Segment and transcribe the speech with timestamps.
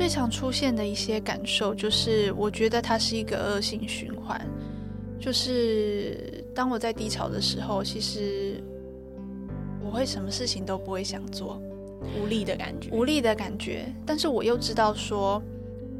[0.00, 4.40] 最常出现的一些感受就是，我觉得它是一个恶性循环。
[5.20, 8.64] 就是当我在低潮的时候，其实
[9.84, 11.60] 我会什么事情都不会想做，
[12.18, 13.94] 无力的感觉，无力的感觉。
[14.06, 15.42] 但是我又知道说，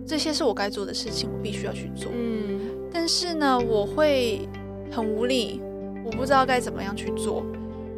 [0.06, 2.10] 这些是我该做的事情，我必须要去做。
[2.10, 2.58] 嗯。
[2.90, 4.48] 但是呢，我会
[4.90, 5.60] 很无力，
[6.06, 7.44] 我不知道该怎么样去做。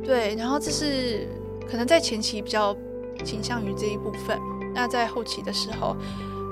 [0.02, 1.28] 对，然后这是
[1.70, 2.76] 可能在前期比较
[3.24, 4.36] 倾向于这一部分。
[4.74, 5.96] 那在后期的时候，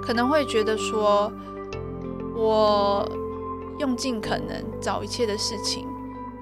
[0.03, 1.33] 可能会觉得说，
[2.35, 3.09] 我
[3.79, 5.87] 用尽可能找一切的事情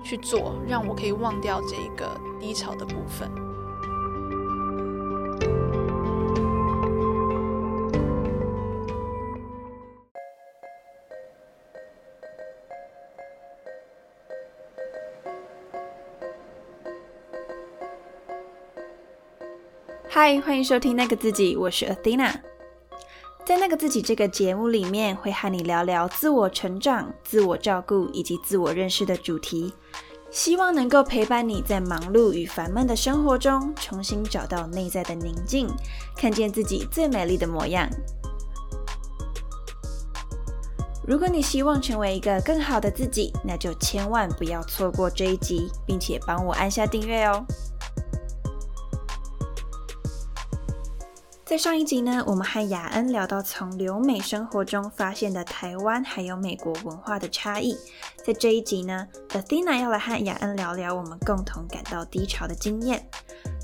[0.03, 2.09] 去做，让我可以忘掉这一个
[2.41, 3.31] 低潮的部分。
[20.21, 22.35] 嗨，欢迎收听那个自己，我是 Athena。
[23.47, 29.73] 在那个自己这个节目里面，会和你聊聊自我成长、自我照顾以及自我认识的主题，
[30.29, 35.69] 希望能够陪伴你在忙碌与烦闷的生活中，重新找到内在的宁静，
[36.17, 37.89] 看见自己最美丽的模样。
[41.07, 47.47] 如果你希望成为一个更好的自己，那就千万不要错过这一集，并且帮我按下订阅哦。
[51.49, 57.75] 在上一集呢，我们和雅恩聊到从留美生活中发现的台湾还有美国文化的差异。
[58.23, 63.09] 在这一集呢，Athena 要来和雅恩聊聊我们共同感到低潮的经验。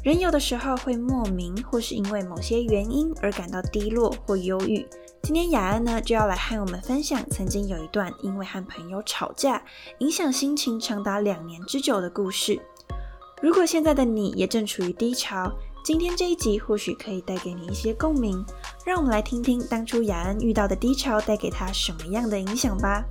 [0.03, 4.89] 人有的时候会莫名或是因为某些原因而感到低落或忧郁。
[5.23, 9.63] 今天雅恩呢就要来和我们分享曾经有一段因为和朋友吵架，
[9.99, 12.59] 影响心情长达两年之久的故事。
[13.43, 15.53] 如果现在的你也正处于低潮，
[15.85, 18.43] 今天这一集或许可以带给你一些共鸣，
[18.87, 23.05] 让我们来听听当初雅恩遇到的低潮带给他什么样的影响吧。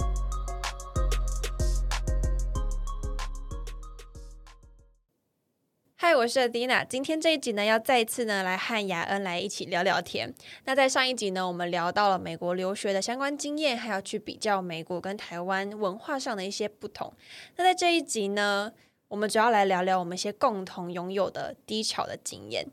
[5.95, 10.33] 嗨，我是 Adina，今天这一集呢，要再一次呢来和雅恩来一起聊聊天。
[10.65, 17.13] 那在上一集呢，我们聊到了美国留学的相关经验，还要去比较美国跟台湾文化上的一些不同。
[17.55, 18.71] 那在这一集呢？
[19.13, 22.65] 我们主要来聊聊我们一些共同拥有的低潮的经验，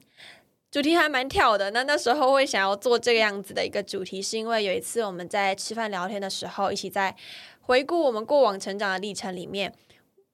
[0.71, 1.71] 主题还蛮跳的。
[1.73, 7.15] 那那时候会想要做这个样子的一个主题，是因为有一次我们在吃饭聊天的时候，一起在
[7.61, 9.75] 回顾我们过往成长的历程里面，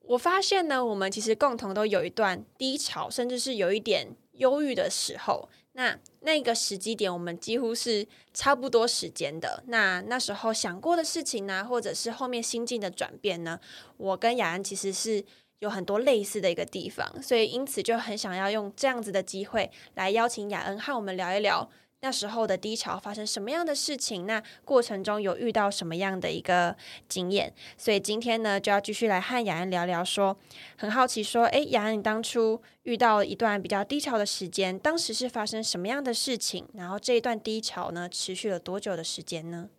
[0.02, 5.48] 我发现呢，我们其实共同都有一段低潮，甚至是有一点忧郁的时候。
[5.72, 9.64] 那那个时机点，我们几乎是差不多时间的。
[9.66, 13.58] 那那时候想过的事情呢，或者是后面心境的转变呢，
[13.96, 15.24] 我跟雅安其实是。
[15.60, 21.68] 有很多类似的一个地方，所以因此就很想要用这样子的机会来邀请雅恩和我们聊一聊
[22.00, 26.76] 那时候的低潮发生什么样的事情，那过程中有遇到什么样的一个
[27.08, 27.52] 经验。
[27.78, 30.36] 所以今天呢，就要继续来和雅恩聊聊，说
[30.76, 36.68] 很好奇，说诶，雅恩，你当初遇到一段比较低潮的时间，当时是发生什么样的事情？
[36.74, 39.70] 然后这一段低潮呢，持续了多久的时间呢？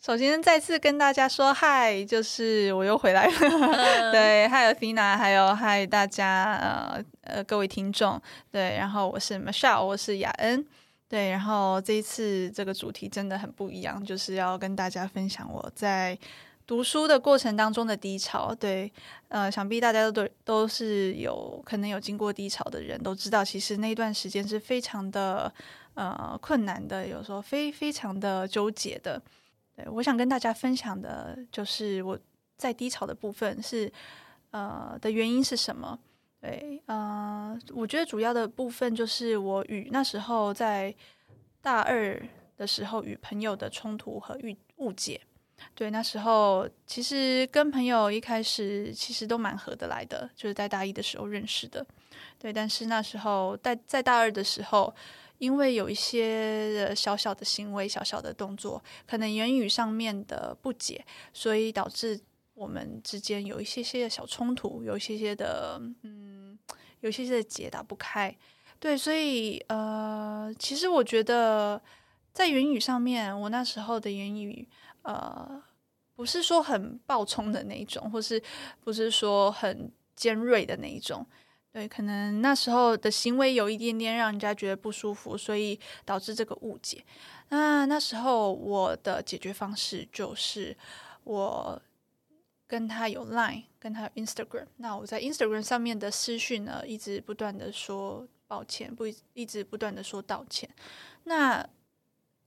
[0.00, 3.32] 首先再次跟大家说嗨，就是我又回来了。
[4.10, 8.18] 对，还有 Fina，还有嗨大家呃呃各位听众。
[8.50, 10.66] 对，然后我是 Michelle，我是雅恩。
[11.06, 16.18] 对，然后这一次这个主题真的很不一样，就是要跟大家分享我在
[16.66, 18.54] 读书的过程当中的低潮。
[18.54, 18.90] 对，
[19.28, 25.52] 呃，想必大家都都都是有可能有经过低潮的人都知道，其实那段时间是非常的
[25.92, 29.20] 呃困难的，有时候非非常的纠结的。
[29.90, 32.18] 我想跟大家分享的就是我
[32.56, 33.90] 在低潮的部分是
[34.50, 35.98] 呃的原因是什么？
[36.40, 40.94] 对，呃，我觉得主要的部分就是我与那时候在
[41.60, 42.20] 大二
[42.56, 45.20] 的时候与朋友的冲突和误误解。
[45.74, 51.86] 对，那时候其实跟朋友一开始其实都蛮合得来的，就是在大一的时候认识的。
[52.38, 54.94] 对，但是那时候在在大二的时候。
[55.40, 61.02] 因为有一些小小的行为、小小的动作，可能言语上面的不解，
[61.32, 62.20] 所以导致
[62.52, 66.58] 我们之间有一些些的小冲突，有一些些的嗯，
[67.00, 68.36] 有一些些的结打不开。
[68.78, 71.80] 对，所以呃，其实我觉得
[72.34, 74.68] 在言语上面，我那时候的言语
[75.02, 75.62] 呃，
[76.14, 78.42] 不是说很暴冲的那一种，或是
[78.84, 81.26] 不是说很尖锐的那一种。
[81.72, 87.04] 对，可能那时候的行为有一点点让人家觉得不舒服，所以导致这个误解。
[87.50, 90.76] 那那时候我的解决方式就是，
[91.22, 91.80] 我
[92.66, 94.66] 跟他有 Line，跟他有 Instagram。
[94.78, 100.68] 那我在 Instagram 上面的私讯呢，一直不断的说抱歉，不一直不断的说道歉。
[101.24, 101.64] 那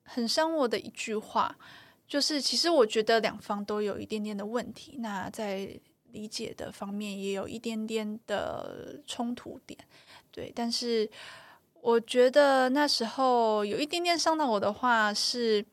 [0.03, 1.57] 很伤我的一句话，
[2.05, 5.79] 就是其实我觉得两方都有一点点的问题，那在
[6.13, 9.77] 理解的方面也有一点点的冲突点，
[10.31, 10.49] 对。
[10.55, 11.09] 但是
[11.81, 15.65] 我觉得那时候有一点点伤到我的话是，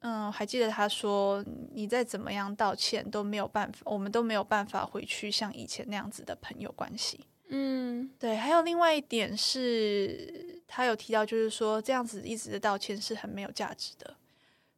[0.00, 7.20] 嗯，还记得他说你再怎么样道歉都没有办法，我们都没有办法回去像以前那样子的朋友关系。
[7.52, 14.14] 嗯，对，还有另外一点是，他有提到，就是说这样子一直的道歉是很没有价值的。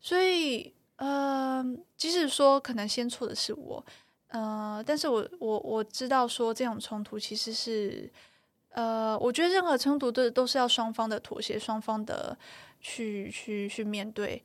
[0.01, 1.63] 所以，呃，
[1.99, 3.85] 即使说可能先错的是我，
[4.33, 8.11] 呃，但是我我我知道说这种冲突其实是，
[8.71, 12.37] 呃，我觉得任何冲突都都是要双方的妥协，双方的
[12.81, 14.43] 去去去面对。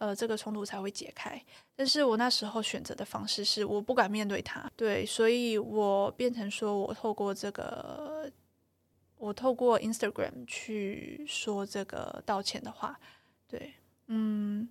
[0.00, 1.38] 呃，这个冲突才会解开。
[1.76, 8.32] 但是我那时候选择的方式是，我不敢面对他，对，所以我变成说我透过这个，
[9.18, 12.98] 我透过 Instagram 去说这个道歉的话，
[13.46, 13.74] 对，
[14.06, 14.66] 嗯，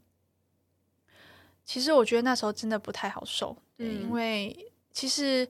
[1.69, 5.48] 其实我觉得那时候真的不太好受，因为其实，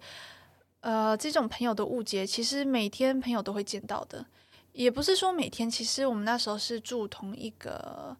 [0.81, 4.25] 呃，这种朋友的误解，其实每天朋友都会见到的，
[4.73, 8.17] 也不是说每天，其实我们那时候是住同一个，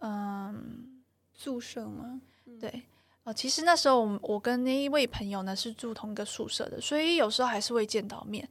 [0.00, 0.94] 嗯。
[1.40, 2.20] 宿舍吗？
[2.60, 2.82] 对，
[3.22, 8.46] 哦，其实那时候我我跟那一位朋友呢是住同一个宿舍的，所以有时候还是会见到面。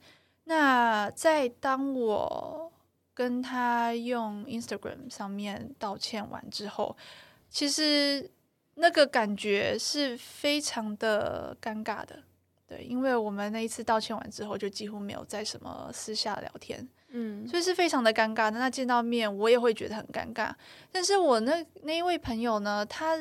[0.46, 2.72] 那在当我
[3.14, 6.96] 跟他用 Instagram 上面道歉完之后，
[7.50, 8.32] 其实
[8.80, 12.24] 那个感觉是非常的尴尬的。
[12.68, 16.88] 对，因为我们那一次道歉完之后，就几乎没有在什么私下聊天。
[17.10, 18.60] 嗯，所以是非常的尴尬的。
[18.60, 20.54] 那见到面，我也会觉得很尴尬。
[20.92, 23.18] 但是我那那一位朋友呢，他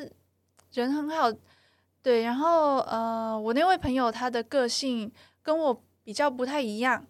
[0.73, 1.31] 人很好，
[2.01, 2.23] 对。
[2.23, 5.09] 然后呃，我那位朋友他的个性
[5.41, 7.05] 跟我比较不太一样。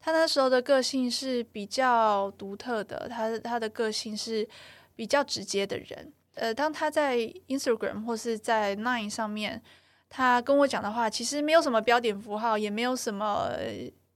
[0.00, 4.48] 他那时候的个性是比较独特的，他他的个性是
[4.96, 6.12] 比较直接的人。
[6.34, 7.18] 呃，当他在
[7.48, 9.62] Instagram 或是在 Line 上面，
[10.08, 13.50] 他跟我讲的话，其实没有什么标点符号，也没有什么。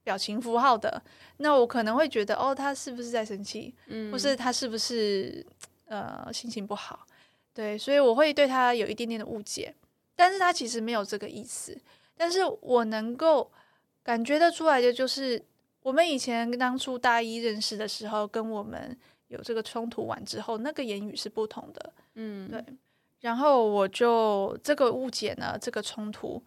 [0.06, 1.02] 表情符号的，
[1.38, 3.74] 那我可能会觉得，哦，他是不是在生气？
[3.88, 5.44] 嗯，或是他是不是
[5.86, 7.04] 呃心情不好？
[7.52, 9.74] 对，所以我会对他有一点点的误解，
[10.14, 11.76] 但是他其实没有这个意思。
[12.16, 13.50] 但是我能够
[14.04, 15.44] 感觉得出来的就是，
[15.82, 18.96] 我们以前当初大一认识的时候，跟我们
[19.26, 21.92] 有这个冲突完之后，那个言语是不同的。
[22.16, 22.62] 嗯，对。
[23.20, 26.42] 然后我就这个误解呢，这个冲突。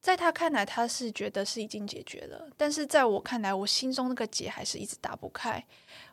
[0.00, 5.64] 在他看来，他是觉得是已经解决了，但是在我看来，我心中那个结还是一直打不开。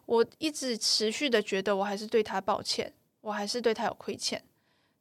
[0.06, 4.42] 我一直持续的觉得，我还是对他抱歉，我还是对他有亏欠。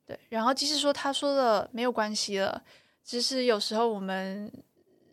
[0.05, 2.61] 对，然后即使说他说了没有关系了，
[3.05, 4.53] 只是有时候我们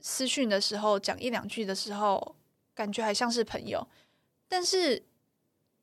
[0.02, 2.36] 私讯的时候讲一两句的时候，
[2.74, 3.88] 感觉还像是朋友，
[4.48, 5.04] 但是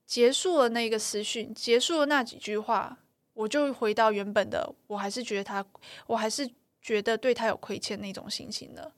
[0.06, 2.98] 结束了那个私讯，结束了那几句话，
[3.32, 5.64] 我就回到原本的，我还是觉得他，
[6.06, 6.50] 我还是。
[6.84, 8.92] 觉得对他有亏欠那种心情的，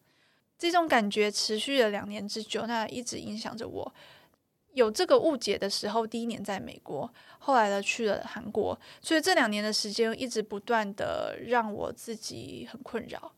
[0.59, 3.95] 这种感觉持续了两年之久，那一直影响着我。
[4.75, 7.09] 有这个误解的时候，第一年在美国，
[7.39, 13.33] 后来呢去了韩国，所以这两年的时间一直不断的让我自己很困扰。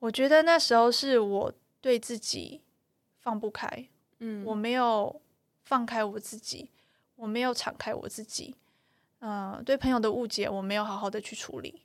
[0.00, 2.60] 我觉得那时候是我对自己
[3.20, 3.88] 放不开，
[4.18, 5.22] 嗯，我没有
[5.64, 6.70] 放开我自己，
[7.16, 8.54] 我没有敞开我自己，
[9.20, 11.82] 嗯，对朋友的误解，我没有好好的去处理。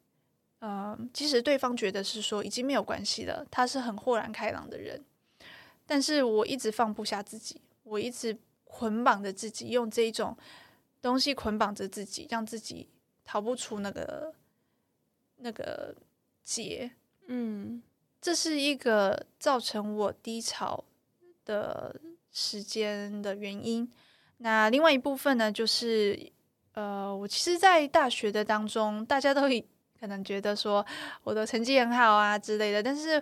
[0.61, 5.03] 嗯，即使对方觉得是说已经没有关系了，他是很豁然开朗的人，
[5.85, 10.37] 但是我一直放不下自己，我一直捆绑着自己，用这一种
[11.01, 12.89] 东西捆绑着自己，让自己
[13.23, 14.33] 逃不出那个
[15.37, 15.95] 那个
[16.43, 16.91] 结。
[17.27, 17.81] 嗯，
[18.19, 20.83] 这是一个造成我低潮
[21.45, 21.95] 的
[22.31, 23.89] 时间的原因。
[24.37, 26.31] 那另外一部分呢，就是
[26.73, 29.41] 呃，我其实，在大学的当中，大家都
[29.99, 30.85] 可能觉得说
[31.23, 33.21] 我的成绩很好啊之类的，但是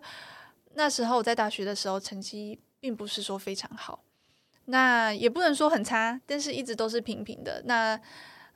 [0.75, 4.03] 那时候我在大学的时候成绩并不是说非常好，
[4.65, 7.63] 那也不能说很差，但是一直都是平平的。
[7.65, 7.99] 那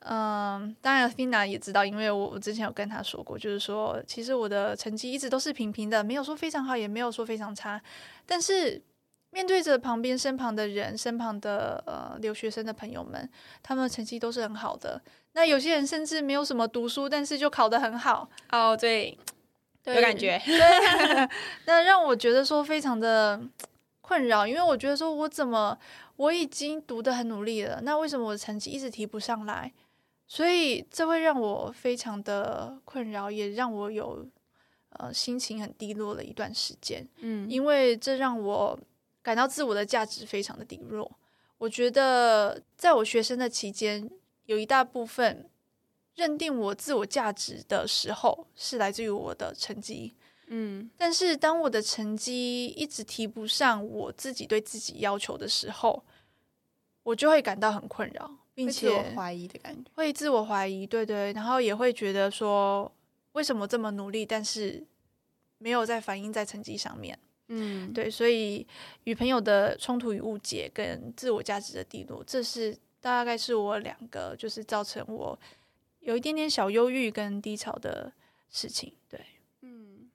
[0.02, 7.82] 嗯，当然 Fina 也知道，因为我我之前有跟他说过，就是说其实我的成绩一直都是平平的，没有说非常好，也没有说非常差，
[8.28, 8.80] 但是。
[9.34, 13.30] 面对着旁边身旁的人，身旁的呃留学生的朋友们，
[13.64, 15.02] 他们的成绩都是很好的。
[15.32, 18.30] 那有些人甚至没有什么读书，但是就考得很好。
[18.52, 19.18] 哦，对，
[19.86, 20.38] 有感觉。
[20.46, 20.60] 对，
[21.66, 23.42] 那让我觉得说非常的
[24.02, 25.78] 困扰，因为我觉得说我怎么
[26.18, 29.72] 我已经读得很努力了，那为什么我的成绩一直提不上来？
[30.28, 34.28] 所以这会让我非常的困扰，也让我有
[34.90, 37.08] 呃心情很低落了一段时间。
[37.22, 38.78] 嗯，因为这让我。
[39.22, 41.12] 感到自我的价值非常的低落。
[41.58, 44.10] 我觉得，在我学生的期间，
[44.46, 45.50] 有一大部分
[46.16, 50.16] 认定我自我价值的时候，是来自于我的成绩。
[50.48, 56.04] 嗯，但是当我的成绩一直提不上我自己对自己要求的时候，
[57.04, 59.90] 我就会感到很困扰，并且怀疑的感觉。
[59.94, 62.92] 会自我怀疑，对对，然后也会觉得说，
[63.34, 64.84] 为什么这么努力，但是
[65.60, 67.18] 没有在反映在成绩上面。
[67.54, 68.66] 嗯，对，所以
[69.04, 75.38] 与朋友的冲突与误解跟自我价值的低落，这是大概是我两个就是造成我
[76.00, 78.10] 有一点点小忧郁跟低潮的
[78.50, 78.94] 事情。
[79.10, 79.20] 对，
[79.62, 80.10] 嗯，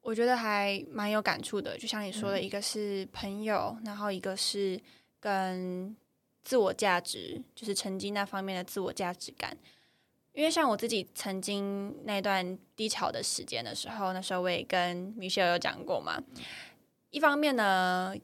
[0.00, 1.76] 我觉得还蛮有感触的。
[1.76, 4.80] 就像你说的，一个是朋友，然后一个是
[5.20, 5.94] 跟
[6.42, 9.54] 自我价值，就是成绩那方面的自我价值感。
[10.40, 16.18] 因为像我自己曾经那段低潮的时间的时候，那时候我也跟米歇尔有讲过嘛。
[17.10, 18.14] 一方面呢，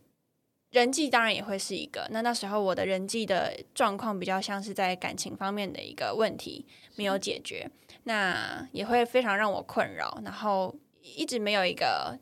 [0.70, 2.08] 人际当然也会是一个。
[2.10, 7.70] 那那时候我的人际的状况比较像是在感情方面的一个问题没有解决，
[8.04, 12.18] 那也会非常让我困扰，然后一直没有一个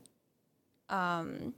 [0.88, 1.54] 嗯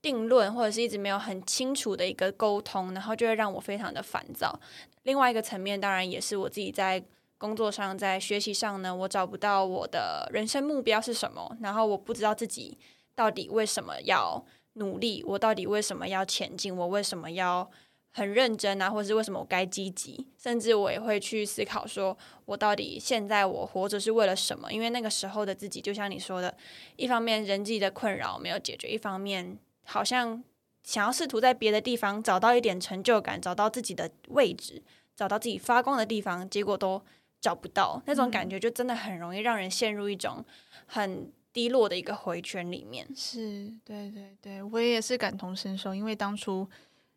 [0.00, 4.56] 定论，或者是一直没有很清楚的一个沟通，然后就会让我非常的烦躁。
[5.02, 7.02] 另外一个层面，当然也是我自己在。
[7.38, 12.78] 工作上，在学习上呢，我找不到我的人生目标是什么，然后我不知道自己
[13.14, 17.70] 到底为什么要努力，我到底为什么要前进，我为什么要
[18.10, 22.16] 很认真啊，或者是为什么我该积极，甚至我也会去思考，说
[22.46, 24.72] 我到底现在我活着是为了什么？
[24.72, 26.56] 因为那个时候的自己，就像你说的，
[26.96, 30.42] 一方面人际的困扰没有解决，一方面好像
[30.82, 34.82] 想要试图在别的地方找到一点成就感，找到自己的位置，
[35.14, 37.02] 找到自己发光的地方，结果都。
[37.46, 40.44] 找不到那种感觉，就真的很容易让人陷入一种
[40.84, 43.06] 很低落的一个回圈里面。
[43.14, 46.68] 是，对对对，我也是感同身受，因为当初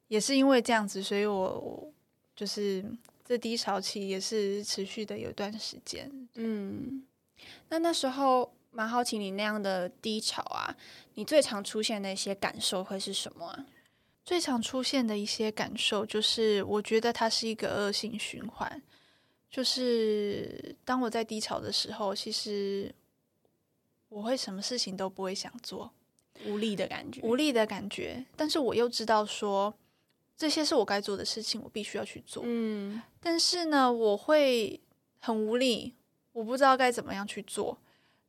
[0.08, 1.92] 也是因为这样子，所以我
[2.36, 2.86] 就是
[3.26, 6.12] 这低潮期也是持续的有一段时间。
[6.36, 7.04] 嗯，
[7.70, 10.78] 那那时候蛮好奇你那样的低潮啊，
[11.16, 13.66] 你最常出现的一些感受会是什么啊？
[14.24, 18.80] 最常出现的一些感受就是，我觉得它是一个恶性循环。
[19.50, 22.94] 就是当我在低潮的时候，其实
[24.08, 25.92] 我会什么事情都不会想做，
[26.46, 28.24] 无力的感觉，无力的感觉。
[28.38, 29.74] 但是我又知道说，
[30.38, 32.44] 这些是我该做的事情，我必须要去做。
[32.46, 34.80] 嗯，但是呢，我会
[35.20, 35.96] 很无力，
[36.32, 37.76] 我不知道该怎么样去做。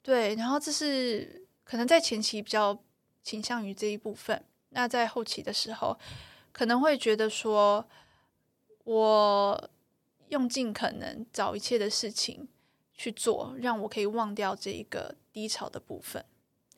[0.00, 2.82] 对，然后这是可能在前期比较
[3.22, 5.98] 倾向于这一部分，那在后期的时候，
[6.50, 7.86] 可能会觉得说
[8.84, 9.70] 我。
[10.30, 12.48] 用尽可能找一切的事情
[12.94, 16.24] 去做，让我可以忘掉这一个低潮的部分，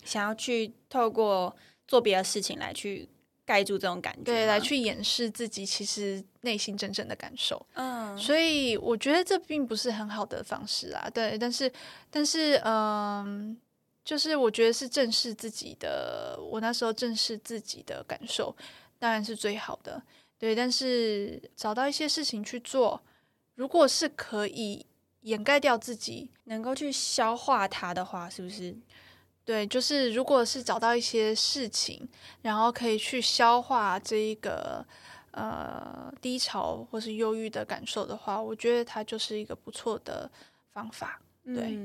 [0.04, 1.56] 想要去透过
[1.86, 3.08] 做别的事情来去
[3.44, 7.64] 盖住这种感觉，对，来去掩饰自己其实内心真正的感受。
[7.74, 11.10] 嗯，所以我觉得这并不是很好的方式啊。
[11.12, 11.70] 对，但是，
[12.10, 13.56] 但是，嗯，
[14.04, 18.54] 就是我觉得是正视自己的，我那时候正视自己的感受，
[18.98, 20.02] 当然是最好的。
[20.38, 23.02] 对，但是找到一些事情去做。
[23.54, 24.84] 如果是可以
[25.22, 28.76] 掩盖掉自己，能够去消化它的话，是不是？
[29.44, 32.08] 对，就是如果是找到一些事情，
[32.42, 34.86] 然后可以去消化这一个
[35.32, 40.30] 呃低潮或是忧郁的感受的话，我觉得它就是一个不错的
[40.72, 41.20] 方法。
[41.44, 41.78] 对，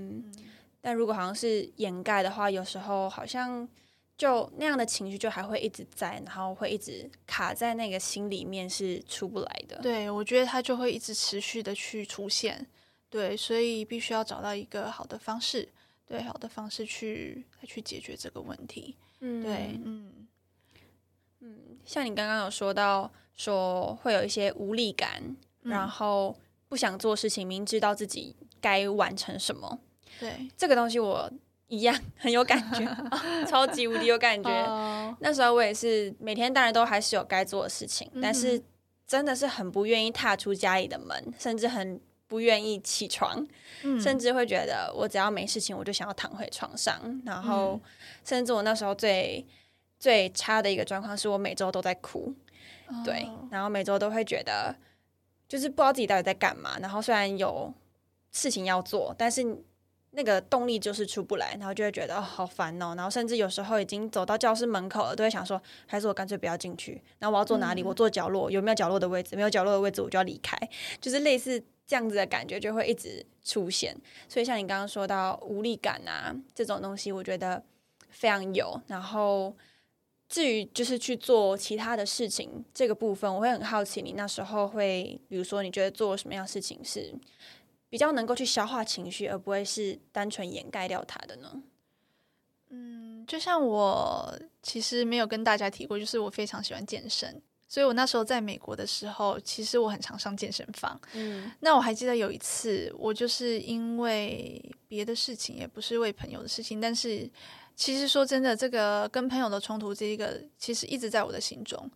[0.81, 3.67] 但如果好像是掩盖的话，有时候好像。
[4.17, 9.77] 就那样的情绪就还会一直在，然后会一直卡在那个心里面，是出不来的。
[9.81, 12.65] 对，我觉得它就会一直持续的去出现。
[13.11, 15.69] 对，所以必须要找到一个好的方式，
[16.07, 18.95] 对，好的方式去去解决这个问题。
[19.19, 20.27] 嗯，对，嗯
[21.41, 25.21] 嗯，像你刚刚有说到，说会有一些无力感，
[25.61, 26.35] 然后
[26.67, 29.79] 不想做事情，明知道自己该完成什么。
[30.19, 31.31] 对，这个东西我。
[31.67, 32.85] 一样很有感觉，
[33.45, 34.49] 超级无敌有感觉。
[35.19, 38.61] 那时候我也是每天，当然都还是有该做的事情，但是
[39.05, 43.45] 真的是很不愿意踏出家里的门，甚至很不愿意起床，
[44.01, 47.21] 甚至会觉得我只要没事情，我就想要躺回床上。
[47.25, 47.79] 然后，
[48.23, 49.45] 甚至我那时候最
[49.99, 52.33] 最差的一个状况是我每周都在哭，
[53.03, 54.73] 对，然后每周都会觉得
[55.49, 56.77] 就是不知道自己到底在干嘛。
[56.79, 57.73] 然后虽然有
[58.31, 59.63] 事情要做，但是。
[60.11, 67.01] 那个动力就是出不来，然后就会觉得哦好烦哦，然后甚至有时候已经走到教室门口了，都会想说，还是我干脆不要进去。
[67.19, 67.83] 然后我要坐哪里？
[67.83, 69.35] 我坐角落，有没有角落的位置？
[69.35, 70.57] 没有角落的位置，我就要离开。
[70.99, 73.95] 就是类似这样子的感觉就会一直出现。
[74.27, 77.61] 所以像你刚刚说到无力感啊这种东西，我觉得
[78.09, 78.81] 非常有。
[78.87, 79.55] 然后
[80.29, 87.13] 至于就是去做其他的事情这个部分，我会很好奇，你那时候会，比如说你觉得做什么样的事情是
[87.97, 91.63] 比较能够去消化情绪，而不会是单纯掩盖掉它的呢？
[92.69, 101.01] 嗯，就像我其实没有跟大家提过，就是我非常喜欢健身，所以我那时候在美国的时候，其实我很常上健身房。
[101.13, 107.27] 嗯，那我还记得有一次，我就是因为别的事情，也不是为朋友的事情，但是
[107.75, 111.89] 其实说真的，这个跟朋友的冲突，这一个其实一直在我的心中。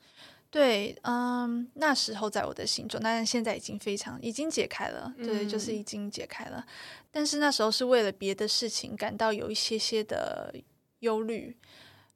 [0.51, 6.63] 对，嗯，那时候在我的心中，但是现在已经非常已经解开了，对，就是已经解开了。
[7.10, 10.53] 但是那时候是为了别的事情感到有一些些的
[11.00, 11.58] 忧虑，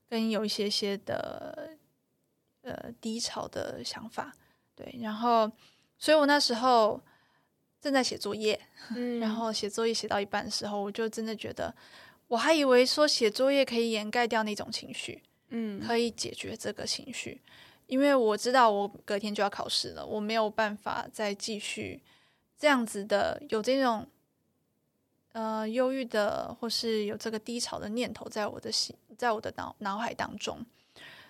[0.10, 1.78] 跟有一些些的
[2.64, 4.34] 呃低潮的想法，
[4.76, 5.50] 对，然后，
[5.98, 7.02] 所以我那时候
[7.80, 8.60] 正在写作业，
[9.22, 11.74] 然后写作业写到一半的时候，我就真的觉得，
[12.28, 17.42] 我还以为说写作业可以掩盖掉那种情绪，嗯，可以解决这个情绪。
[17.88, 22.02] 因为我知道我隔天就要考试了，我没有办法再继续
[22.58, 24.08] 这样子的有这种
[25.34, 30.66] 呃忧郁的或是有这个低潮的念头在我的心，在我的脑脑海当中，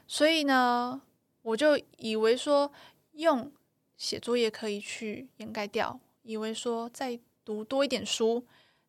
[0.08, 1.02] 所以呢，
[1.42, 2.72] 我就以为说
[3.14, 3.52] 用
[3.98, 8.46] 写作业可以去掩盖掉，以为说再读多一点书，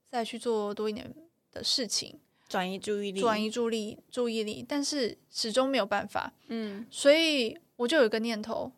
[0.09, 1.15] 再去做多一点
[1.51, 2.19] 的事情。
[2.49, 6.33] 转移注意力，转移注意力，注意力，但是始终没有办法。
[6.47, 8.71] 嗯，所以我就有一个念头，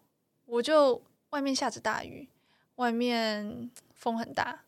[0.46, 2.28] 我就外面下着大雨，
[2.76, 4.64] 外面风很大，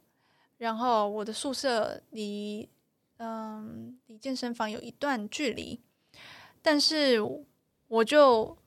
[0.59, 2.69] 然后我的宿舍离
[3.17, 5.81] 嗯离健身房有一段距离，
[6.61, 7.19] 但是
[7.89, 8.59] 我就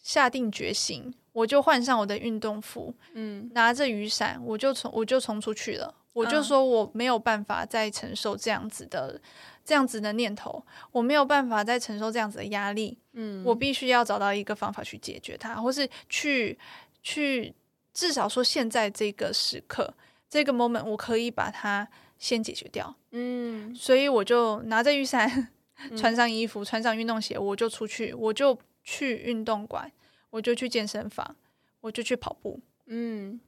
[0.00, 9.20] 下定决心，我就换上我的运动服，嗯，拿着雨伞，我就从我就冲出去了，我就说我没有办法再承受这样子的。
[9.64, 12.98] 这样子的念头，我没有办法再承受这样子的压力。
[13.12, 16.58] 嗯，我必须要找到一个方法去解决它，或是去
[17.02, 17.54] 去
[17.94, 19.94] 至少说现在这个时刻
[20.28, 21.88] 这个 moment，我可以把它
[22.18, 22.94] 先解决掉。
[23.12, 25.48] 嗯，所以我就拿着雨伞，
[25.96, 29.90] 穿上衣服，穿上运动鞋，我就出去，我就去运动馆，
[30.28, 31.36] 我就去健身房，
[31.80, 32.60] 我就去跑步。
[32.86, 33.40] 嗯，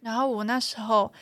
[0.00, 1.12] 然后我那时候。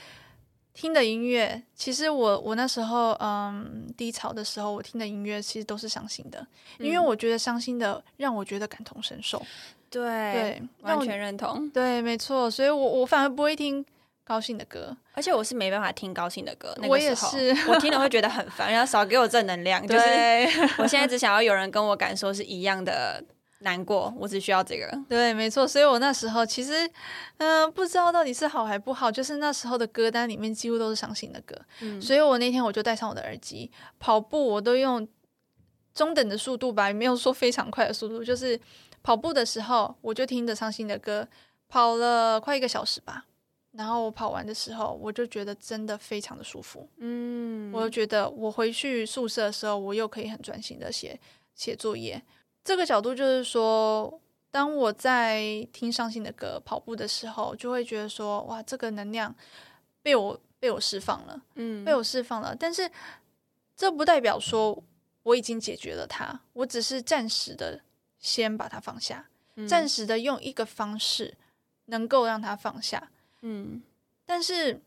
[0.77, 6.47] 听的音乐，其实我我那时候嗯低潮的时候，我听的音乐其实都是伤心的，
[6.79, 9.43] 因为我觉得伤心的让我觉得感同身受。
[9.89, 11.71] 对对，完全认同。
[11.71, 13.85] 对，没错，所以我我反而不会听
[14.25, 16.77] 高兴的歌，而且我是没办法听高兴的歌。
[16.89, 19.81] 我也是， 我听了会觉得很烦，然后少给我正能量。
[19.89, 20.05] 就是
[20.79, 23.25] 我现在只想要有人跟我感受是一样的。
[23.61, 24.87] 难过，我只需要这个。
[25.09, 25.66] 对，没错。
[25.66, 26.88] 所以我那时候其实，
[27.38, 29.11] 嗯，不知道到底是好还不好。
[29.11, 31.57] 就是那时候的歌单里面几乎都是伤心的歌。
[31.81, 32.01] 嗯。
[32.01, 35.09] 所以我那天我就戴上我的耳机跑步，我都用
[35.95, 38.23] 中等的速度吧，也没有说非常快的速度。
[38.23, 38.61] 就是
[39.03, 41.27] 跑步的时候，我就听着伤心的歌，
[41.66, 43.25] 跑了快一个小时吧。
[43.73, 46.88] 然后我跑完的时候，我就觉得真的非常的舒服。
[46.99, 47.73] 嗯。
[47.73, 51.19] 我就觉得我回去宿舍的时候，我又可以很专心的写
[51.55, 52.23] 写作业。
[52.67, 59.33] 这个角度就是说，当我在听伤心的歌、跑步的时候，就会觉得说，哇，这个能量
[60.03, 62.57] 被我被我释放了，嗯，被我释放了。
[62.57, 62.91] 但是
[63.77, 64.83] 这不代表说
[65.23, 67.81] 我已经解决了它，我只是暂时的
[68.19, 69.29] 先把它放下，
[69.69, 71.37] 暂时的用一个方式
[71.85, 73.81] 能够让它放下，嗯。
[74.27, 74.83] 但是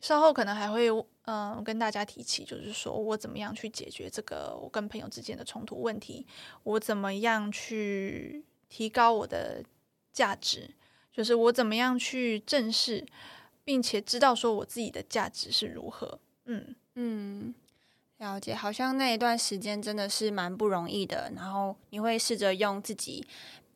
[0.00, 0.90] 稍后可能还会。
[1.26, 6.26] 嗯，跟大家提起，就是说我怎么样去解决这个我跟朋友之间的冲突问题，
[6.64, 9.64] 我怎么样去提高我的
[10.12, 10.70] 价值，
[11.10, 13.06] 就是我怎么样去正视，
[13.64, 16.18] 并且知道说我自己的价值是如何。
[16.44, 17.54] 嗯嗯，
[18.18, 18.54] 了解。
[18.54, 23.26] 好像那一段时间真的是蛮不容易的，然后你会试着用自己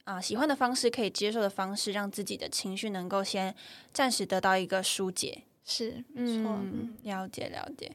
[0.05, 3.55] 啊喜欢的方式，可以接受的方式，让自己的情绪能够先
[3.91, 5.45] 暂时得到一个疏解。
[5.71, 7.95] 是，嗯，了解了解。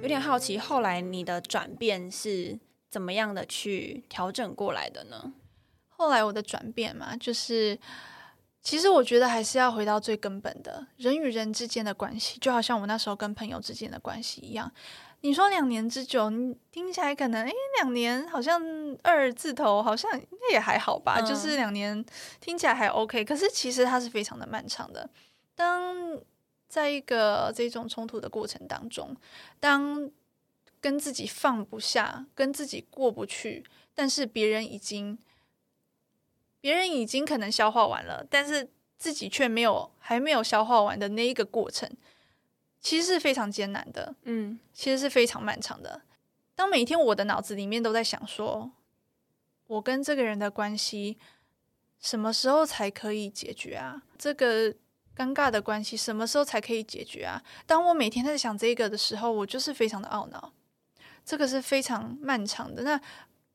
[0.00, 5.34] 有点好奇，后来你的转变是怎么样的去调整过来的呢？
[5.88, 7.76] 后来我的转变嘛，就是。
[8.64, 14.72] 其实我觉得还是要回到最根本的，人与人之间的关系，就好像我那时候跟朋友之间的关系一样。
[15.20, 18.60] 你说两年之久，你听起来可能，诶，两年好像
[19.02, 22.04] 二字头，好像应该也还好吧，就是两年
[22.40, 23.22] 听起来还 OK。
[23.24, 25.08] 可是其实它是非常的漫长的。
[25.54, 26.18] 当
[26.66, 29.14] 在一个这种冲突的过程当中，
[29.60, 30.10] 当
[30.80, 35.18] 跟自己放不下，跟自己过不去，但是别人已经，
[36.64, 41.86] 别人已经可能消化完了，但是自己却没有，还没有消化完的那一个过程，
[42.80, 46.00] 其实是非常艰难的，嗯，其实是非常漫长的。
[46.54, 48.72] 当每天我的脑子里面都在想说，
[49.66, 51.18] 我跟这个人的关系
[52.00, 54.02] 什么时候才可以解决啊？
[54.16, 54.72] 这个
[55.14, 57.42] 尴尬的关系什么时候才可以解决啊？
[57.66, 60.54] 当我每天在想这个的时候，我就是非常的懊恼。
[61.26, 62.84] 这个是非常漫长的。
[62.84, 62.98] 那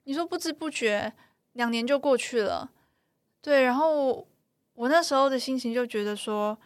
[0.03, 1.11] 你说不知不觉
[1.53, 2.69] 两年就过去了，
[3.41, 3.63] 对。
[3.63, 4.27] 然后
[4.73, 6.57] 我那时候的心情就觉得说，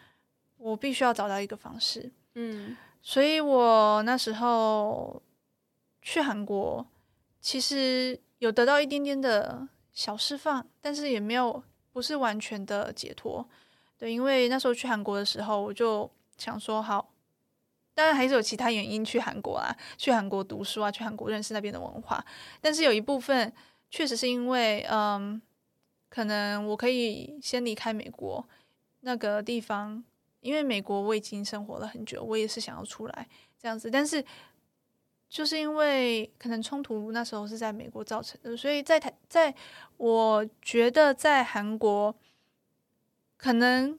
[0.58, 5.22] 我必须要找到一个方式，嗯，所以我那时候。
[6.06, 6.86] 去韩国，
[7.40, 13.48] 其实有得到一点点的小释放，但是也没有不是完全的解脱。
[13.96, 17.08] 对，因为那时候去韩国的时候，我就想说，好，
[17.94, 22.22] 当然还是有其他原因去韩国啊，去韩国读书啊，去韩国认识那边的文化。
[22.60, 23.50] 但是有一部分
[23.88, 25.40] 确实是因为，嗯，
[26.14, 28.46] 可能我可以先离开美国
[29.00, 30.04] 那个地方，
[30.40, 34.24] 因为美国我已经生活了很久，我也是想要出来这样子，但是。
[35.26, 39.52] 就是因为可能冲突那时候是在美国造成的，所以在台，在
[39.96, 42.14] 我觉得在韩国
[43.36, 43.98] 可能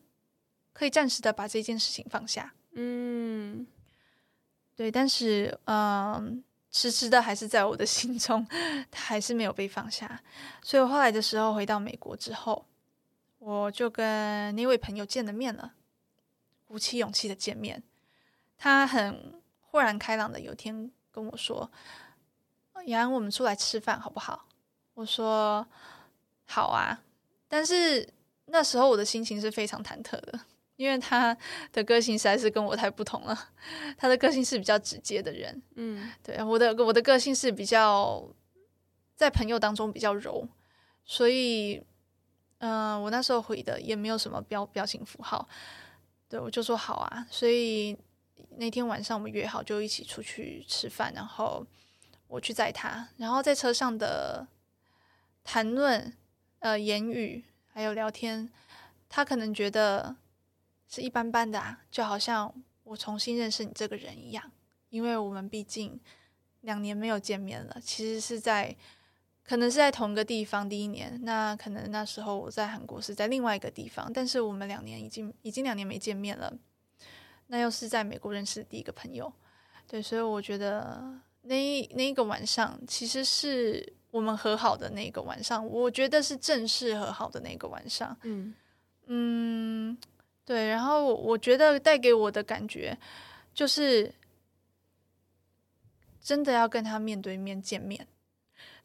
[0.72, 3.68] 可以暂时的把这件事情放下，嗯，
[4.78, 6.42] 对，但是嗯，
[6.76, 8.46] 迟迟的还是在我的心中，
[8.92, 10.22] 他还是没有被放下。
[10.62, 12.66] 所以我后来的时候回到美国之后，
[13.40, 15.72] 我就跟那位朋友见了面了，
[16.66, 17.82] 鼓起勇气的见面，
[18.58, 20.92] 他很豁然开朗的有天。
[21.14, 21.72] 跟我说
[22.88, 24.46] ：“杨安，我们出来吃饭好不好？”
[24.96, 25.66] 我说
[26.44, 27.02] ：“好啊。”
[27.48, 28.06] 但是
[28.48, 30.38] 那时候我的心情是非常忐忑的，
[30.76, 31.36] 因为他
[31.72, 33.50] 的个性实在是跟我太不同了。
[33.98, 38.28] 他的个性是比较直接的人，嗯，对，我的我的个性是比较
[39.16, 40.48] 在朋友当中比较柔，
[41.04, 41.82] 所以，
[42.60, 45.48] 嗯，我那时候回的也没有什么标表情符号，
[46.30, 47.98] 对我就说好啊，所以。
[48.58, 51.66] 那天晚上我们约好就一起出去吃饭，然后
[52.28, 54.48] 我去载他，然后在车上的
[55.44, 56.14] 谈论、
[56.60, 58.50] 呃言语还有聊天，
[59.10, 60.16] 他可能觉得
[60.96, 62.54] 是一般般的啊，就好像
[62.84, 64.50] 我重新认识你这个人一样，
[64.90, 66.00] 因为我们毕竟
[66.62, 68.74] 两年没有见面了，其实是在
[69.44, 76.54] 可能是在同一个地方第一年，那可能那时候我在韩国是在另外一个地方，但是我们两年已经已经两年没见面了。
[77.48, 79.32] 那又是在美国认识的第一个朋友，
[79.86, 88.18] 对，所以我觉得那那一个晚上其实是我们和好的那个晚上，我觉得是正式和好的那个晚上。
[88.24, 88.56] 嗯
[89.08, 89.96] 嗯，
[90.46, 92.98] 对，然后我觉得带给我的感觉
[93.54, 94.14] 就是
[96.22, 98.08] 真的要跟他面对面见面。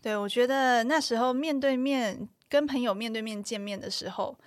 [0.03, 4.39] 对我觉得那时候面对面跟朋友面对面见面的时候，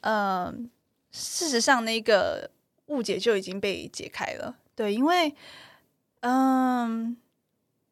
[0.00, 0.70] 嗯，
[1.10, 2.50] 事实上那个。
[2.90, 5.32] 误解就已经被解开了，对，因为，
[6.22, 7.16] 嗯，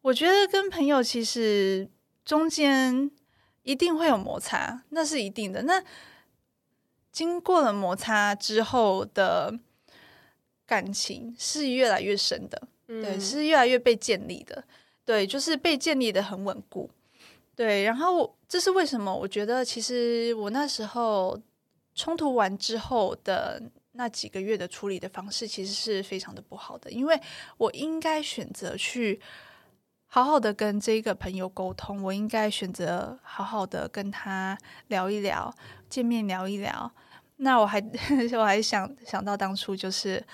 [0.00, 1.88] 我觉得跟朋友其实
[2.24, 3.08] 中间
[3.62, 5.62] 一定会有摩擦，那是一定的。
[5.62, 5.80] 那
[7.18, 9.52] 经过了摩擦之后的
[10.64, 14.62] 感情是越来越深的，对，是越来越被建立的，
[15.04, 16.88] 对，就是被建立的很稳固，
[17.56, 17.82] 对。
[17.82, 19.12] 然后这是为什么？
[19.12, 21.36] 我觉得其实我那时候
[21.96, 23.60] 冲突完之后的。
[23.92, 27.20] 那几个月的处理的方式其实是非常的不好的，因为
[27.56, 29.20] 我应该选择去
[30.06, 35.52] 好好的跟这个朋友沟通，我应该选择好好的跟他聊一聊，
[35.90, 36.92] 见面聊一聊。
[37.38, 37.82] 那我还
[38.38, 40.24] 我还想想到当初就是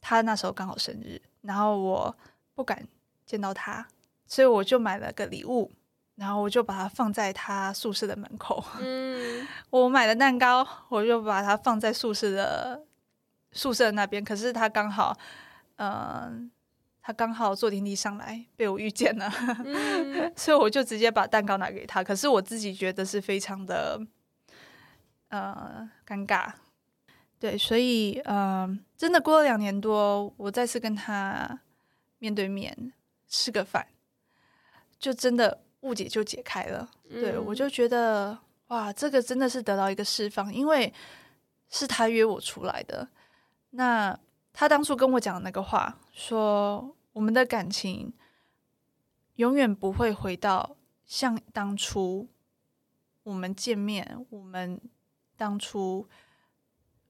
[0.00, 2.16] 他那时候刚好生日，然后我
[2.54, 2.86] 不敢
[3.24, 3.86] 见到他，
[4.26, 5.70] 所以我就买了个礼物，
[6.16, 8.64] 然后我就把它放在他宿舍的门口。
[8.80, 12.84] 嗯， 我买的蛋糕，我就把它放在宿舍的。
[13.52, 15.16] 宿舍那边，可是他刚好，
[15.76, 16.50] 嗯，
[17.00, 19.32] 他刚好坐电梯上来，被我遇见了，
[20.36, 22.04] 所以我就直接把蛋糕拿给他。
[22.04, 23.98] 可是我自己觉得是非常的，
[25.28, 26.52] 呃，尴尬。
[27.38, 31.60] 对，所以，嗯，真的过了两年多，我再次跟他
[32.18, 32.92] 面对面
[33.28, 33.86] 吃个饭，
[34.98, 36.88] 就真的误解就解开了。
[37.08, 40.92] 对我就觉得，哇，这个真的是得到一个释放，因为
[41.68, 43.06] 是他约我出来的。
[43.70, 44.18] 那
[44.54, 48.12] 他当初跟我讲的那个话，说我们的感情
[49.34, 52.26] 永远不会回到像当初
[53.24, 54.80] 我们见面，我们
[55.36, 56.06] 当初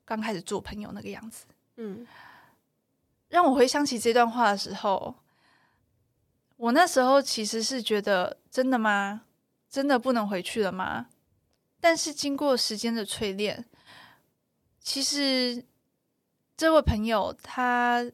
[0.04, 1.46] 刚开始做朋友那个样子。
[1.76, 2.06] 嗯，
[3.28, 5.14] 让我回想起这段话的时候，
[6.56, 9.22] 我那时候其实是觉得，真的吗？
[9.68, 11.08] 真的不能回去了吗？
[11.80, 13.64] 但是经过时间的淬炼，
[14.80, 15.62] 其实
[16.56, 18.10] 这位朋友他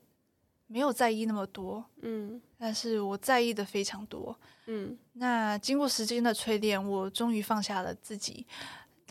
[0.66, 4.36] 没有在意那么多，嗯但是我在意的非常多。
[4.66, 8.46] 嗯那经过时间的淬炼，我终于放下了自己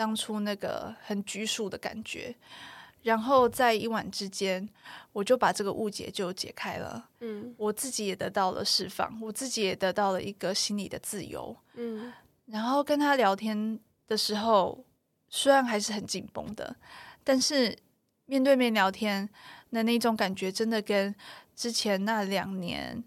[0.02, 2.36] 当初那个很拘束的感觉，
[3.04, 4.68] 然后在一晚之间，
[5.14, 7.08] 我就把这个误解就解开了。
[7.20, 11.56] 嗯我自己也得到了释放，我自己也得到了一个心理的自由。
[11.76, 12.12] 嗯
[12.48, 14.84] 然后跟他聊天的时候，
[15.30, 16.76] 虽然还是很紧绷的，
[17.24, 17.78] 但是
[18.26, 19.30] 面对面聊天
[19.70, 21.14] 的那种感觉，真的跟
[21.56, 23.04] 之前那两年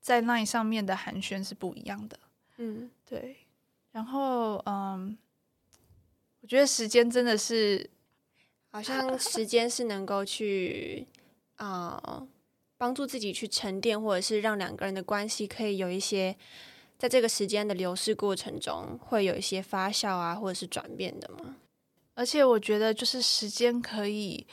[0.00, 2.16] 在 LINE 上面的寒暄是不一样的。
[2.58, 3.38] 嗯对，
[3.90, 5.18] 然后嗯，
[6.40, 7.88] 我觉得时间真的是
[8.70, 11.06] 好像时间是能够去
[11.56, 12.28] 啊、呃
[12.80, 16.36] 帮助自己去沉淀，或者是让两个人的关系可以有一些
[16.96, 21.56] 在这个时间的流逝过程中，会有一些发酵啊，或者是转变的嘛。
[22.14, 24.46] 而且我觉得，就是时间可以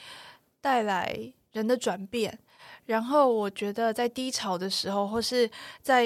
[0.60, 2.36] 带来人的转变。
[2.84, 5.48] 然后我觉得，在低潮的时候，或是
[5.80, 6.04] 在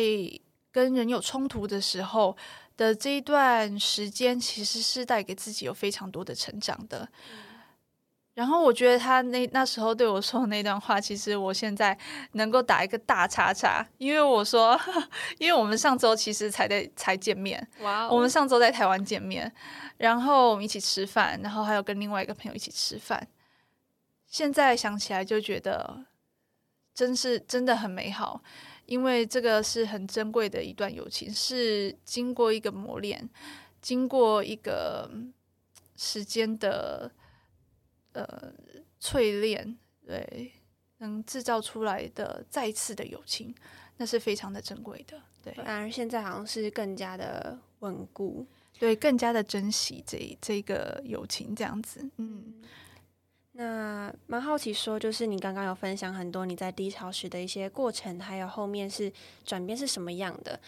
[0.71, 2.37] 跟人有冲突的时候
[2.81, 7.07] 的这一段时间，其实是带给自己有非常多的成长的。
[8.33, 11.99] 然后我觉得他那那时候对我说的那段话，其实我现在
[12.33, 14.81] 能够打一个大叉叉，因为我说，
[15.37, 19.53] 因为我们上周其实才在才见面，哇我们上周在台湾见面，
[19.99, 23.29] 然后我们一起吃饭，然后还有跟另外一个朋友一起吃饭。
[24.27, 26.07] 现在想起来就觉得，
[26.95, 28.43] 真是真的很美好，
[28.91, 33.31] 因为这个是很珍贵的一段友情，是经过一个磨练，
[33.81, 35.33] 经过一个嗯
[35.97, 37.09] 时间的
[38.15, 38.53] 呃
[39.01, 40.51] 淬炼，对，
[40.99, 43.55] 能制造出来的再次的友情，
[43.99, 45.55] 那是非常的珍贵的，对。
[45.55, 48.45] 反而现在好像是更加的稳固。
[48.77, 52.61] 对，更加的珍惜这这个友情，这样子，嗯，
[53.61, 59.13] 那蛮好奇说，就是你刚刚有分享很多你在低潮时的一些过程，还有后面是
[59.45, 60.59] 转变是什么样的。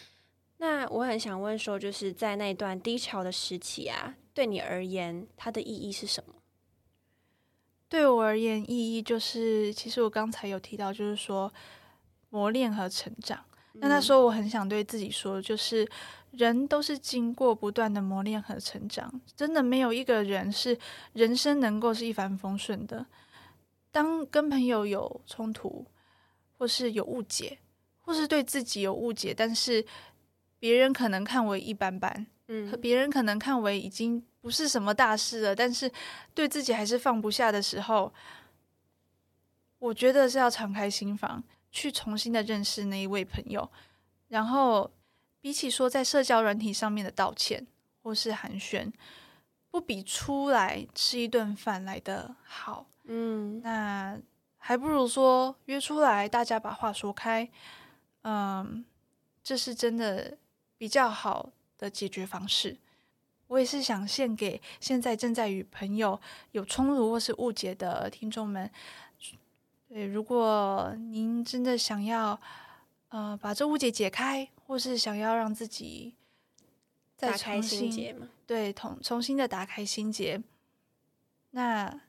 [0.59, 6.35] 那我很想问说，就是在那段低潮的时期啊，对你而言，它的意义是什么？
[7.89, 11.51] 对我而言，意义就是，其实我刚才有提到，就是说
[12.29, 13.43] 磨练和成长。
[13.75, 15.89] 那那时候我很想对自己说，就是
[16.33, 20.79] 人都是经过不断的磨练和成长，真的没有一个人是
[21.15, 23.07] 人生能够是一帆风顺的。
[23.91, 25.87] 当跟朋友有冲突，
[26.57, 27.59] 或是有误解，
[28.01, 29.85] 或是对自己有误解，但是
[30.59, 32.71] 别人可能看为一般般，嗯。
[32.71, 35.91] 和别人可能看为已经不是什么大事了，但是
[36.35, 38.13] 对自己还是放不下的时候，
[39.79, 43.69] 我觉得是要敞开心房，去重新的认识那一位朋友。
[44.29, 44.91] 然后，
[45.41, 47.67] 比起说在社交软体上面的道歉
[48.03, 48.93] 或是寒暄，
[49.71, 52.87] 不比出来吃一顿饭来的好。
[53.05, 54.17] 嗯那
[54.59, 57.51] 还不如说约出来，大家把话说开。
[58.23, 58.85] 嗯，
[59.43, 60.39] 这是真的
[60.79, 62.77] 比较好的解决方式。
[63.49, 66.19] 我也是想献给现在正在与朋友
[66.53, 68.71] 有冲突或是误解的听众们。
[69.93, 72.41] 对，如果您真的想要
[73.11, 76.15] 呃把这误解解开，或是想要让自己
[77.15, 78.17] 再打开重新心结。
[78.47, 80.43] 对，重重新的打开心结。
[81.51, 82.01] 那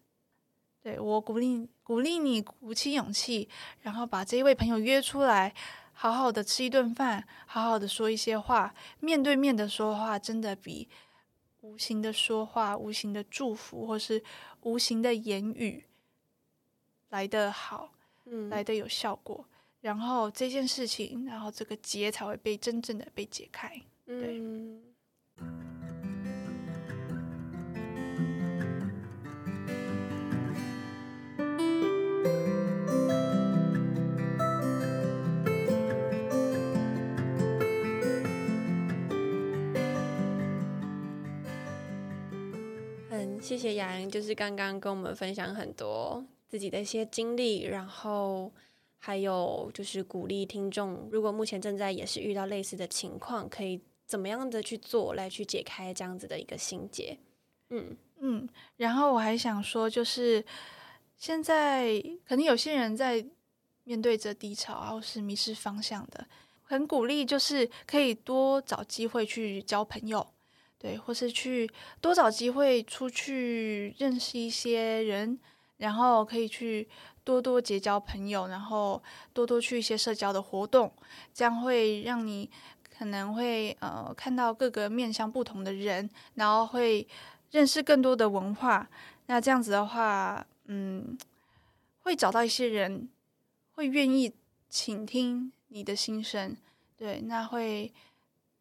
[0.82, 3.50] 对我鼓励鼓励你鼓起勇气，
[3.82, 5.54] 然后把这一位朋友约出来，
[5.92, 8.74] 好好的吃一顿饭，好好的说一些话。
[9.02, 10.88] 面对面的说话，真的比
[11.60, 14.24] 无形的说话、无形的祝福或是
[14.62, 15.84] 无形的言语
[17.14, 17.92] 来得好，
[18.26, 19.46] 嗯来得有效果。
[19.82, 23.80] 然后这件事情，然后这个结才会被真正的被解开。
[24.04, 24.82] 对嗯
[43.12, 48.52] 很谢谢雅莹，就是刚刚跟我们分享很多自己的一些经历，然后
[49.00, 57.18] 还有就是鼓励听众，如果目前正在也是遇到类似的情况，可以怎么样的去做来去解开这样子的一个心结。
[57.72, 60.46] 嗯嗯，然后我还想说，就是
[61.18, 63.26] 现在可能有些人在
[63.84, 66.28] 面对着低潮啊，或是迷失方向的，
[66.62, 70.24] 很鼓励，就是可以多找机会去交朋友，
[70.78, 71.68] 对，或是去
[72.00, 75.40] 多找机会出去认识一些人，
[75.84, 76.88] 然后可以去
[77.26, 80.90] 多多结交朋友，然后多多去一些社交的活动，
[81.34, 82.50] 这样会让你
[82.98, 87.06] 可能会呃看到各个面向不同的人，然后会
[87.52, 88.90] 认识更多的文化。
[89.26, 91.18] 那这样子的话，嗯，
[92.04, 93.10] 会找到一些人
[93.74, 94.32] 会愿意
[94.70, 96.56] 倾听你的心声，
[96.96, 97.92] 对，那会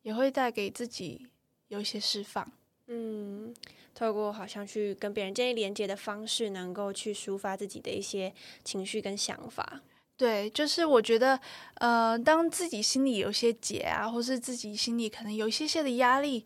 [0.03, 1.29] 也会带给自己
[1.69, 2.51] 有一些释放。
[2.89, 3.55] 嗯，
[3.95, 8.33] 透过好像去跟别人建立连接的方式，能够去抒发自己的一些
[8.65, 9.81] 情绪跟想法。
[10.17, 11.39] 对，就是我觉得，
[11.75, 16.45] 呃，当自己心里有些结啊，或是自己心里可能有一些些的压力，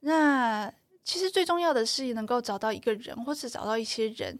[0.00, 0.72] 那
[1.04, 4.38] 其实最重要的是能够找到一个人，或者找到一些人，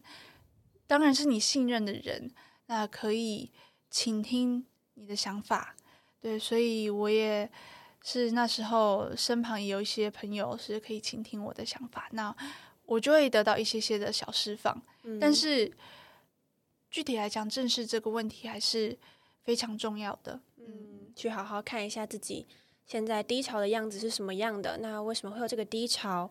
[0.87, 2.31] 当然是你信任的人，
[2.67, 3.51] 那可以
[3.91, 5.77] 倾听你的想法。
[6.21, 7.51] 对，所以我也。
[8.05, 12.37] 是那时候身旁也有一些朋友是可以倾听我的想法，那
[12.85, 14.81] 我就会得到一些些的小释放。
[15.19, 15.73] 但是
[16.91, 18.97] 具体来讲，正视这个问题还是
[19.43, 20.39] 非常重要的。
[20.59, 22.47] 嗯，去好好看一下自己
[22.87, 26.31] 现在低潮的样子是什么样的，那为什么会有这个低潮？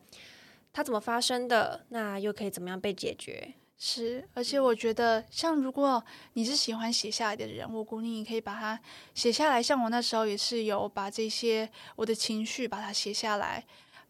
[0.72, 1.86] 它怎么发生的？
[1.90, 3.56] 那又可以怎么样被解决？
[3.86, 6.02] 是，而且我觉得，像如果
[6.36, 8.80] 你是喜欢写下来的人，我鼓励你可以把它
[9.14, 9.62] 写下来。
[9.62, 13.62] 像我那时候也是有把这些我的情绪把它写下来，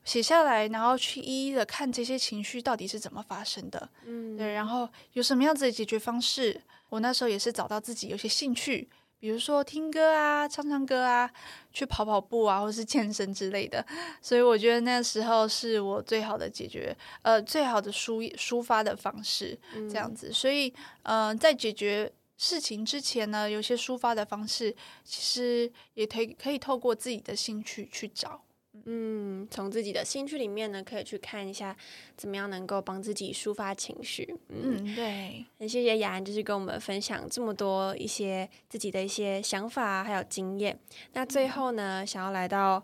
[0.06, 3.90] 写下来，然后去一一的看这些情绪到底是怎么发生的。
[4.06, 6.62] 嗯，对，然后有什么样子的解决方式？
[6.90, 8.88] 我那时候也是找到自己有些兴趣。
[9.24, 11.32] 比如说听歌啊，唱唱歌啊，
[11.72, 13.82] 去跑跑步啊，或是健身之类的。
[14.22, 19.58] 所以我觉得那时候是我最好的解决，呃，最好的抒抒发的方式，
[19.90, 20.30] 这样子。
[20.34, 28.44] 所以，呃，在解决事情之前呢，有些抒发的方式，其实也可以可以透过自己的兴趣去找。
[28.86, 31.76] 嗯，从自己的兴趣里面呢，可以去看一下
[32.18, 34.36] 怎么样能够帮自己抒发情绪。
[34.50, 40.78] 嗯，对，很谢谢雅安，就是跟我们分享这么多一些自己的一些想法还有经验。
[41.14, 42.84] 那最后呢，想要来到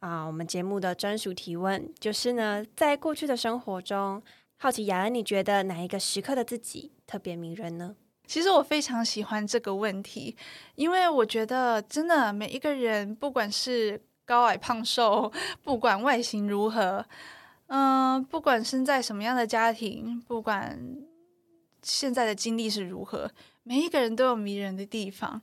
[0.00, 4.22] 啊我们节目的专属提问，就是呢，在过去的生活中，
[4.58, 7.96] 好奇雅安，你觉得哪一个时刻的自己特别迷人呢？
[8.26, 10.36] 其实我非常喜欢这个问题，
[10.74, 17.02] 因为我觉得真的每一个人，不管是高矮胖瘦，不管外形如何，
[17.68, 20.78] 嗯，不管生在什么样的家庭，不管
[21.82, 23.30] 现在的经历是如何，
[23.62, 25.40] 每一个人都有迷人的地方。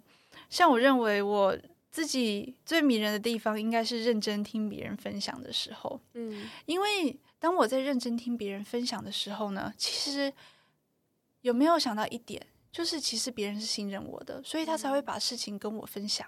[0.51, 1.57] 像我认为我
[1.89, 5.99] 自己最迷人的地方，应该是认真听别人分享的时候。
[6.13, 10.31] 嗯，因为当我在认真听别人分享的时候呢，其实
[11.41, 16.27] 有没有想到一点，就是其实别人是信任我的，所以他才会把事情跟我分享。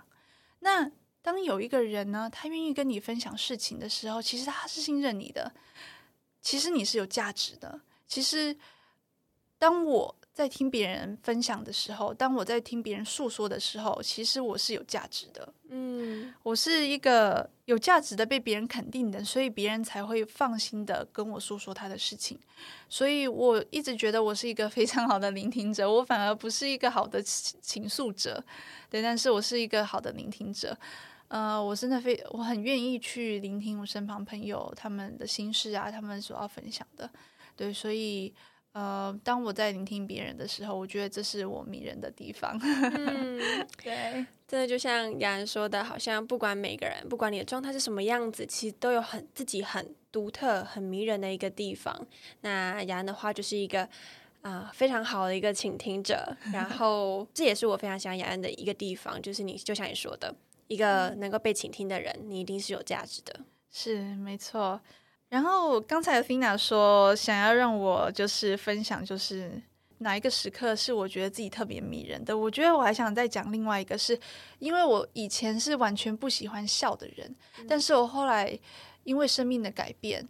[0.62, 0.90] 那
[1.28, 5.52] 当有一个人呢，他愿意跟你分享事情的时候，其实他是信任你的，
[6.42, 7.82] 其实你是有价值的。
[8.08, 8.56] 其实，
[9.60, 15.54] 当我在听别人分享的时候，当我在听别人诉说的时候，其实我是有价值的。
[15.68, 22.40] 嗯，我是一个有价值的，被别人肯定的，所以别人才会放心的跟我诉说他的事情。
[22.88, 28.42] 所以我一直觉得我是一个非常好的聆听者，我反而不是一个好的倾诉者，
[28.90, 30.78] 对，但是我是一个好的聆听者。
[31.30, 37.10] 呃，我真的非我很愿意去聆听我身旁朋友他们的心事啊，他们所要分享的，
[37.56, 38.34] 对，所以
[38.72, 42.58] 呃，当我在聆听别人的时候，我觉得这是我迷人的地方。
[42.62, 43.42] 嗯，
[43.84, 52.08] 对，真的就像雅安说的，好像不管每个人，不管你的状态是什么样子，其实都有很自己很独特、很迷人的一个地方。
[52.42, 53.90] 那雅安的话就是一个
[54.44, 60.34] 啊非常好的一个倾听者，然后这也是我非常喜欢雅安的一个地方，就是你就像你说的。
[60.68, 63.40] 一个能够被倾听的人，你一定是有价值的，
[63.72, 64.80] 是没错。
[65.30, 69.62] 然后刚才 Fina 说想要让我就是分享，就是
[69.98, 72.38] 哪一个时刻是我觉得自己特别迷人的。
[72.38, 74.18] 我觉得我还想再讲另外一个，是
[74.60, 77.36] 因为我以前是完全不喜欢笑的人，
[77.68, 78.58] 但是我后来
[79.04, 80.28] 因为生命的改变，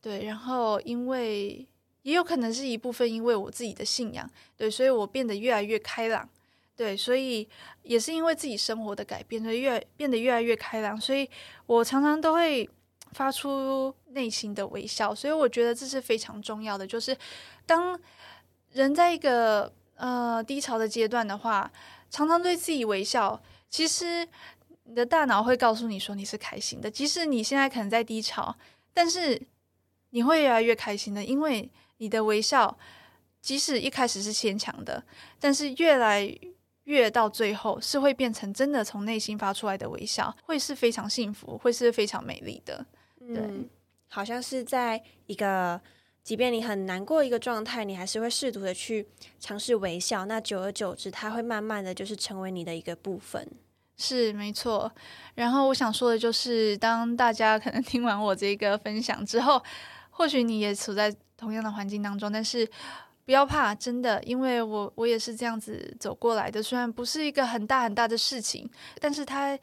[0.00, 1.66] 对，然后因为
[2.02, 6.28] 也有可能是一部分因为我自己的信仰，对，所以我变得越来越开朗。
[6.78, 7.48] 对，所以
[7.82, 10.98] 也是因为自己生活的改变，所以越变得越来越开朗。
[11.00, 11.28] 所以
[11.66, 12.70] 我常常都会
[13.10, 15.12] 发出内心的微笑。
[15.12, 17.18] 所以我觉得这是非常重要的，就是
[17.66, 17.98] 当
[18.70, 21.68] 人在一个呃低潮的阶段的话，
[22.10, 24.24] 常常对自己微笑，其实
[24.84, 26.88] 你的大脑会告诉你说你是开心的。
[26.88, 28.56] 即使你现在可能在低潮，
[28.94, 29.42] 但是
[30.10, 32.78] 你会越来越开心的，因为你的微笑，
[33.40, 35.02] 即使一开始是牵强的，
[35.40, 36.38] 但是越来。
[36.88, 42.84] 越到最后是会变成真的从内心发出来的微笑，会是非常幸福，会是非常美丽的。
[43.18, 43.42] 对，
[44.08, 45.78] 好像是在一个
[46.24, 49.06] 即便你很难过一个状态，你还是会试图的去
[49.38, 50.24] 尝试微笑。
[50.24, 53.46] 那久而久之，它会慢慢的就是成为你的一个部分。
[53.98, 54.90] 是没错。
[55.34, 59.62] 然后我想说的就是，当大家可能听完我这个分享之后，
[60.08, 62.66] 或许你也处在同样的环境当中，但是。
[63.28, 66.62] 不要怕，真的，因为我我也是这样子走过来的。
[66.62, 68.66] 虽然不是一个很大很大的事情，
[68.98, 69.56] 但是它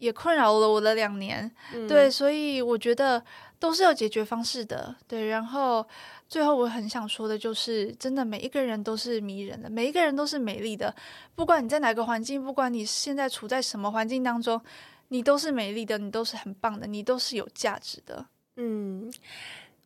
[0.00, 1.48] 也困扰了我了两年。
[1.88, 3.22] 对，所以我觉得
[3.60, 4.92] 都是有解决方式的。
[5.06, 5.86] 对，然后
[6.28, 10.92] 最后我很想说的就是，真的每一个人都是迷人的，每一个人都是美丽的。
[11.36, 14.60] 不管你在哪个环境，不管你现在处在什么环境当中，
[15.06, 18.26] 你都是美丽的，你都是很棒的，你都是有价值的。
[18.56, 19.08] 嗯。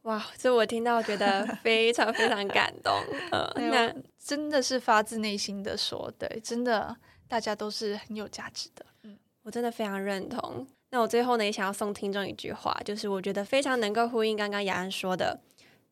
[0.03, 2.93] 哇，这我听到觉得 非常非常感动。
[3.31, 6.97] 呃，那真的是发自内心的说，对，真的
[7.29, 8.87] 大家都是很有价值的。
[9.03, 10.67] 嗯，我真的非常认同。
[10.91, 15.39] 那我最后呢，也想要送听众一句话，就是我觉得非常能够呼应刚刚雅安说的，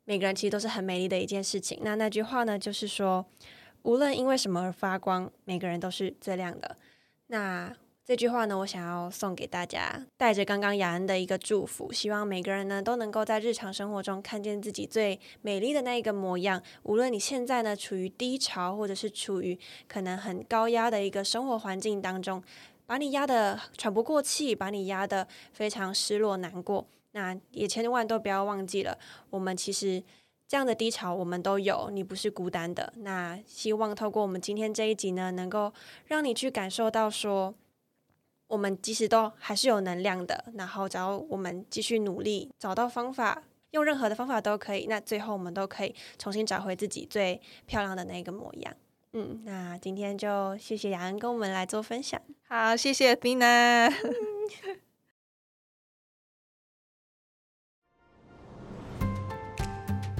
[0.04, 1.78] 每个人其实都是很美丽的一件事情。
[1.82, 3.26] 那那句话呢，就是说，
[3.82, 6.76] 无论因为什么而发光，每个人都是最亮的。
[7.26, 7.74] 那。
[8.09, 16.62] 这句话呢，我想要送给大家，带着刚刚雅恩的一个祝福，希望每个人呢都能够在日常生活中看见自己最美丽的那一个模样。
[16.84, 22.42] 无论你现在呢处于低潮，或者是处于可能很高压的一个生活环境当中，
[22.86, 28.98] 把你压得喘不过气，把你压得非常失落难过，那也千万都不要忘记了，
[29.28, 30.02] 我们其实
[30.46, 32.90] 这样的低潮我们都有，你不是孤单的。
[32.96, 35.74] 那希望透过我们今天这一集呢，能够
[36.06, 37.54] 让你去感受到说。
[38.49, 44.86] 我们即使都还是有能量的，然后只要我们继续努力，找到方法，用任何的方法都可以。
[44.86, 48.74] 那最后我们都可以重新找回自己最漂亮的那个模样。
[49.12, 52.20] 嗯，那今天就谢谢雅恩跟我们来做分享。
[52.46, 53.92] 好，谢谢 Dina。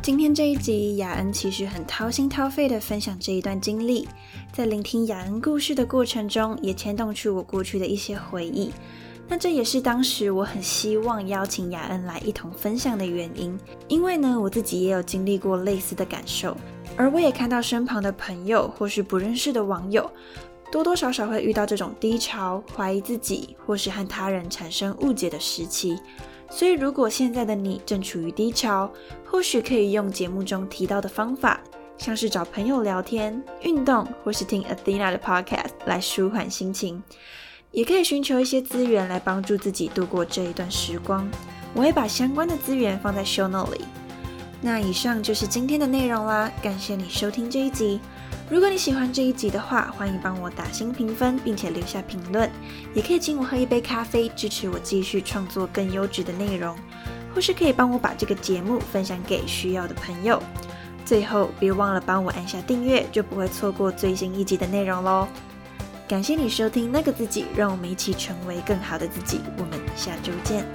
[0.01, 4.09] 今天这一集，雅恩其实很掏心掏肺的分享这一段经历，
[4.59, 8.73] 在聆听雅恩故事的过程中，也牵动出我过去的一些回忆。
[9.29, 13.57] 那这也是当时我很希望邀请雅恩来一同分享的原因，
[13.87, 16.57] 因为呢，我自己也有经历过类似的感受，
[16.97, 20.11] 而我也看到身旁的朋友或是不认识的网友，
[20.73, 25.97] 多多少少会遇到这种低潮、怀疑自己或是和他人产生误解的时期。
[26.51, 28.91] 所以，如果现在的你正处于低潮，
[29.25, 31.61] 或许可以用节目中提到的方法，
[31.99, 37.03] 像是找朋友聊天、运动，或是听 Athena 的 Podcast 来舒缓心情。
[37.71, 41.29] 也可以寻求一些资源来帮助自己度过这一段时光。
[41.75, 43.85] 我会把相关的资源放在 Show Note 里。
[44.63, 48.01] 那以上就是今天的内容啦，感谢你收听这一集。
[48.51, 52.51] 如果你喜欢这一集的话，欢迎帮我打新评分，并且留下评论。
[52.95, 56.75] 也可以请我喝一杯咖啡，支持我继续创作更优质的内容，
[57.35, 60.43] 或是可以帮我把这个节目分享给需要的朋友。
[61.09, 65.27] 最后，别忘了帮我按下订阅，就不会错过最新一集的内容喽。
[66.07, 69.41] 感谢你收听那个自己，让我们一起成为更好的自己。
[69.57, 70.67] 我们下周见。